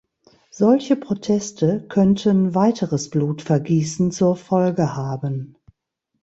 Solche 0.49 0.95
Proteste 0.95 1.85
könnten 1.87 2.55
weiteres 2.55 3.11
Blutvergießen 3.11 4.11
zur 4.11 4.35
Folge 4.35 4.95
haben. 4.95 5.55